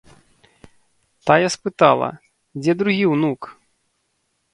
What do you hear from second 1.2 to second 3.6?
Тая спытала, дзе другі ўнук?